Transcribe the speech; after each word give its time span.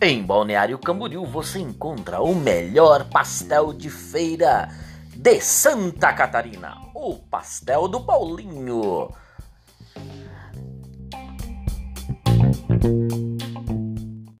Em 0.00 0.22
Balneário 0.22 0.78
Camboriú 0.78 1.24
você 1.24 1.58
encontra 1.58 2.20
o 2.20 2.34
melhor 2.34 3.08
pastel 3.08 3.72
de 3.72 3.88
feira 3.88 4.68
de 5.14 5.40
Santa 5.40 6.12
Catarina, 6.12 6.76
o 6.94 7.14
pastel 7.14 7.88
do 7.88 8.00
Paulinho. 8.00 9.10